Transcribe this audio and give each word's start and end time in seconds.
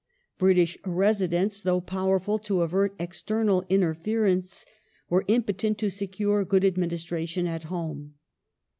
British 0.39 0.79
Residents, 0.83 1.61
though 1.61 1.79
powerful 1.79 2.39
to 2.39 2.63
avert 2.63 2.95
external 2.97 3.63
interference, 3.69 4.65
were 5.11 5.25
impotent 5.27 5.77
to 5.77 5.91
secure 5.91 6.43
good 6.43 6.65
administration 6.65 7.45
at 7.45 7.65
home. 7.65 8.15